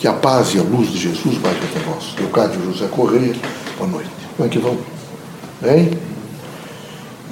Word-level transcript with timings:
Que 0.00 0.08
a 0.08 0.14
paz 0.14 0.54
e 0.54 0.58
a 0.58 0.62
luz 0.62 0.90
de 0.90 0.98
Jesus 0.98 1.36
baixe 1.36 1.58
até 1.58 1.78
vós. 1.80 2.14
Leocádio 2.18 2.72
José 2.72 2.86
Correia, 2.86 3.34
boa 3.76 3.90
noite. 3.90 4.08
Como 4.34 4.48
é 4.48 4.50
que 4.50 4.58
vão? 4.58 4.78
Bem? 5.60 5.90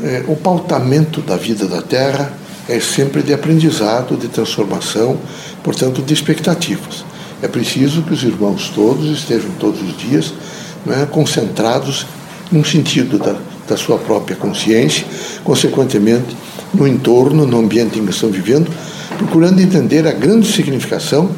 É, 0.02 0.24
o 0.28 0.36
pautamento 0.36 1.22
da 1.22 1.38
vida 1.38 1.66
da 1.66 1.80
Terra 1.80 2.30
é 2.68 2.78
sempre 2.78 3.22
de 3.22 3.32
aprendizado, 3.32 4.18
de 4.18 4.28
transformação, 4.28 5.16
portanto, 5.64 6.02
de 6.02 6.12
expectativas. 6.12 7.06
É 7.40 7.48
preciso 7.48 8.02
que 8.02 8.12
os 8.12 8.22
irmãos 8.22 8.70
todos 8.74 9.18
estejam 9.18 9.50
todos 9.58 9.80
os 9.80 9.96
dias 9.96 10.34
é, 10.90 11.06
concentrados 11.06 12.04
num 12.52 12.62
sentido 12.62 13.18
da, 13.18 13.34
da 13.66 13.78
sua 13.78 13.96
própria 13.96 14.36
consciência, 14.36 15.06
consequentemente, 15.42 16.36
no 16.74 16.86
entorno, 16.86 17.46
no 17.46 17.60
ambiente 17.60 17.98
em 17.98 18.04
que 18.04 18.10
estão 18.10 18.28
vivendo, 18.28 18.70
procurando 19.16 19.58
entender 19.58 20.06
a 20.06 20.12
grande 20.12 20.52
significação 20.52 21.30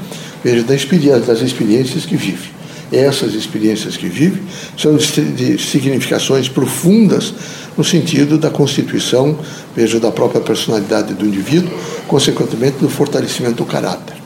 veja, 0.44 0.62
das 0.62 1.40
experiências 1.40 2.04
que 2.04 2.16
vive. 2.16 2.50
Essas 2.92 3.34
experiências 3.34 3.96
que 3.96 4.08
vive 4.08 4.42
são 4.76 4.96
de 4.96 5.58
significações 5.58 6.48
profundas 6.48 7.32
no 7.76 7.84
sentido 7.84 8.36
da 8.36 8.50
constituição, 8.50 9.38
veja, 9.76 10.00
da 10.00 10.10
própria 10.10 10.40
personalidade 10.40 11.14
do 11.14 11.24
indivíduo, 11.24 11.70
consequentemente 12.08 12.78
do 12.78 12.88
fortalecimento 12.88 13.56
do 13.56 13.64
caráter. 13.64 14.16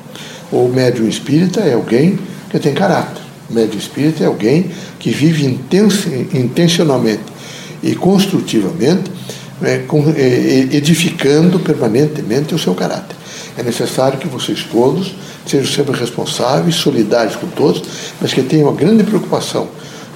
O 0.51 0.69
médium 0.69 1.07
espírita 1.07 1.61
é 1.61 1.75
alguém 1.75 2.19
que 2.51 2.59
tem 2.59 2.73
caráter. 2.73 3.23
O 3.51 3.53
médium 3.53 3.79
espírita 3.79 4.25
é 4.25 4.27
alguém 4.27 4.71
que 4.99 5.11
vive 5.11 5.45
intencionalmente 6.33 7.23
e 7.83 7.95
construtivamente, 7.95 9.11
edificando 10.73 11.59
permanentemente 11.61 12.55
o 12.55 12.59
seu 12.59 12.75
caráter. 12.75 13.17
É 13.57 13.63
necessário 13.63 14.19
que 14.19 14.27
vocês 14.27 14.65
todos 14.71 15.15
sejam 15.47 15.71
sempre 15.71 15.99
responsáveis, 15.99 16.75
solidários 16.77 17.37
com 17.37 17.47
todos, 17.49 17.83
mas 18.21 18.33
que 18.33 18.43
tenham 18.43 18.69
uma 18.69 18.77
grande 18.77 19.05
preocupação 19.05 19.69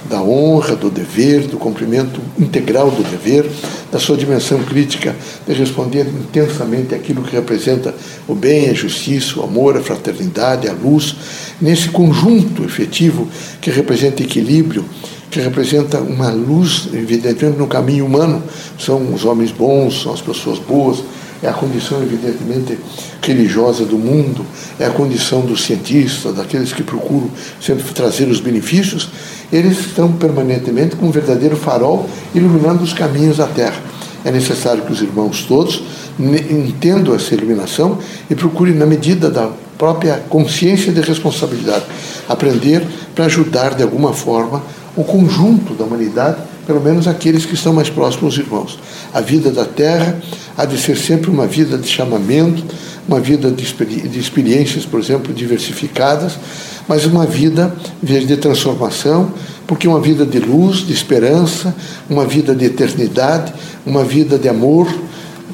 da 0.09 0.21
honra, 0.21 0.75
do 0.75 0.89
dever, 0.89 1.41
do 1.47 1.57
cumprimento 1.57 2.19
integral 2.37 2.89
do 2.89 3.03
dever, 3.03 3.49
da 3.91 3.99
sua 3.99 4.17
dimensão 4.17 4.63
crítica 4.63 5.15
de 5.45 5.53
responder 5.53 6.07
intensamente 6.07 6.95
aquilo 6.95 7.21
que 7.21 7.35
representa 7.35 7.93
o 8.27 8.33
bem, 8.33 8.69
a 8.69 8.73
justiça, 8.73 9.39
o 9.39 9.43
amor, 9.43 9.77
a 9.77 9.81
fraternidade, 9.81 10.67
a 10.67 10.73
luz, 10.73 11.15
nesse 11.61 11.89
conjunto 11.89 12.63
efetivo 12.63 13.27
que 13.61 13.69
representa 13.69 14.23
equilíbrio, 14.23 14.85
que 15.29 15.39
representa 15.39 15.99
uma 15.99 16.29
luz, 16.31 16.89
evidentemente, 16.93 17.57
no 17.57 17.67
caminho 17.67 18.05
humano. 18.05 18.41
São 18.77 19.13
os 19.13 19.25
homens 19.25 19.51
bons, 19.51 20.01
são 20.03 20.13
as 20.13 20.21
pessoas 20.21 20.59
boas, 20.59 21.03
é 21.41 21.47
a 21.47 21.53
condição, 21.53 22.01
evidentemente, 22.01 22.77
religiosa 23.21 23.85
do 23.85 23.97
mundo, 23.97 24.45
é 24.79 24.85
a 24.85 24.89
condição 24.89 25.41
dos 25.41 25.63
cientistas, 25.63 26.35
daqueles 26.35 26.73
que 26.73 26.83
procuram 26.83 27.29
sempre 27.61 27.83
trazer 27.93 28.27
os 28.27 28.39
benefícios, 28.39 29.09
eles 29.51 29.79
estão 29.79 30.11
permanentemente 30.11 30.95
com 30.95 31.07
um 31.07 31.11
verdadeiro 31.11 31.55
farol 31.55 32.09
iluminando 32.33 32.83
os 32.83 32.93
caminhos 32.93 33.37
da 33.37 33.47
Terra. 33.47 33.81
É 34.25 34.31
necessário 34.31 34.83
que 34.83 34.91
os 34.91 35.01
irmãos 35.01 35.45
todos 35.45 35.81
entendam 36.19 37.15
essa 37.15 37.33
iluminação 37.33 37.97
e 38.29 38.35
procurem, 38.35 38.73
na 38.73 38.85
medida 38.85 39.29
da 39.29 39.49
própria 39.77 40.17
consciência 40.27 40.91
de 40.91 40.99
responsabilidade, 40.99 41.85
aprender 42.27 42.85
para 43.15 43.25
ajudar 43.25 43.75
de 43.75 43.83
alguma 43.83 44.11
forma 44.11 44.61
o 44.99 45.03
conjunto 45.05 45.73
da 45.75 45.85
humanidade, 45.85 46.41
pelo 46.67 46.81
menos 46.81 47.07
aqueles 47.07 47.45
que 47.45 47.53
estão 47.53 47.71
mais 47.71 47.89
próximos 47.89 48.33
aos 48.33 48.37
irmãos. 48.37 48.79
A 49.13 49.21
vida 49.21 49.49
da 49.49 49.63
Terra 49.63 50.19
há 50.57 50.65
de 50.65 50.77
ser 50.77 50.97
sempre 50.97 51.31
uma 51.31 51.47
vida 51.47 51.77
de 51.77 51.87
chamamento, 51.87 52.61
uma 53.07 53.17
vida 53.17 53.49
de, 53.49 53.63
experi 53.63 54.01
de 54.01 54.19
experiências, 54.19 54.85
por 54.85 54.99
exemplo, 54.99 55.33
diversificadas, 55.33 56.37
mas 56.85 57.05
uma 57.05 57.25
vida 57.25 57.73
de 58.03 58.35
transformação, 58.35 59.31
porque 59.65 59.87
uma 59.87 60.01
vida 60.01 60.25
de 60.25 60.39
luz, 60.39 60.85
de 60.85 60.91
esperança, 60.91 61.73
uma 62.09 62.25
vida 62.25 62.53
de 62.53 62.65
eternidade, 62.65 63.53
uma 63.85 64.03
vida 64.03 64.37
de 64.37 64.49
amor 64.49 64.93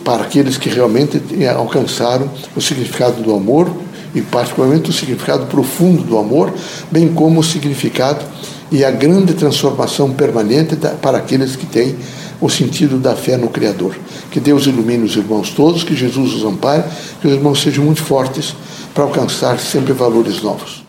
para 0.04 0.24
aqueles 0.24 0.58
que 0.58 0.70
realmente 0.70 1.22
alcançaram 1.56 2.32
o 2.56 2.62
significado 2.62 3.22
do 3.22 3.32
amor 3.36 3.72
e 4.16 4.22
particularmente 4.22 4.90
o 4.90 4.94
significado 4.94 5.46
profundo 5.46 6.02
do 6.02 6.18
amor, 6.18 6.52
bem 6.90 7.10
como 7.10 7.42
o 7.42 7.44
significado 7.44 8.26
e 8.72 8.84
a 8.84 8.92
grande 8.92 9.34
transformação 9.34 10.12
permanente 10.12 10.76
para 11.02 11.18
aqueles 11.18 11.56
que 11.56 11.66
têm 11.66 11.96
o 12.42 12.50
sentido 12.50 12.98
da 12.98 13.16
fé 13.16 13.38
no 13.38 13.50
Criador. 13.50 13.96
Que 14.32 14.40
Deus 14.40 14.66
ilumine 14.66 15.04
os 15.06 15.16
irmãos 15.16 15.52
todos, 15.52 15.84
que 15.84 15.96
Jesus 15.96 16.34
os 16.34 16.44
ampare, 16.44 16.84
que 17.22 17.28
os 17.28 17.34
irmãos 17.34 17.62
sejam 17.62 17.84
muito 17.84 18.04
fortes 18.04 18.56
para 18.94 19.04
alcançar 19.04 19.60
sempre 19.60 19.94
valores 19.94 20.42
novos. 20.42 20.85